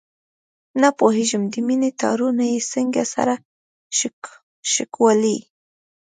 [0.81, 3.35] نه پوهېږم د مینې تارونه یې څنګه سره
[4.73, 5.37] شکولي.